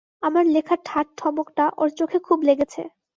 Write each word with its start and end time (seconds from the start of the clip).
আমার 0.23 0.45
লেখার 0.45 0.79
ঠাট-ঠমকটা 0.85 1.65
ওর 1.77 1.89
চোখে 1.97 2.17
খুব 2.19 2.39
লেগেছে। 2.43 2.81